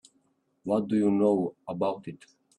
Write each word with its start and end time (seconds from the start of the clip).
What 0.63 0.87
do 0.87 0.95
you 0.97 1.11
know 1.11 1.53
about 1.67 2.07
it? 2.07 2.25